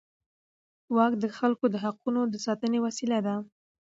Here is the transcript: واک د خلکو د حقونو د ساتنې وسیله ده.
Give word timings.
واک 0.95 1.13
د 1.19 1.25
خلکو 1.37 1.65
د 1.69 1.75
حقونو 1.83 2.21
د 2.27 2.35
ساتنې 2.45 2.79
وسیله 2.85 3.19
ده. 3.25 3.35